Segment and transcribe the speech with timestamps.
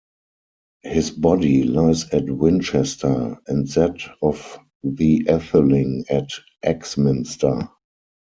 [0.81, 6.31] His body lies at Winchester, and that of the etheling at
[6.63, 7.69] Axminster.